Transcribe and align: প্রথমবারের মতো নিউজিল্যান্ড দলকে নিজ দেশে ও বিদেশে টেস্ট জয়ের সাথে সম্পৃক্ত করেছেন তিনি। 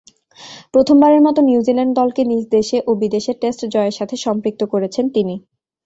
প্রথমবারের 0.73 1.21
মতো 1.23 1.39
নিউজিল্যান্ড 1.41 1.93
দলকে 1.99 2.21
নিজ 2.31 2.43
দেশে 2.55 2.77
ও 2.87 3.01
বিদেশে 3.01 3.33
টেস্ট 3.41 3.61
জয়ের 3.73 3.97
সাথে 3.99 4.15
সম্পৃক্ত 4.25 4.61
করেছেন 4.73 5.05
তিনি। 5.15 5.35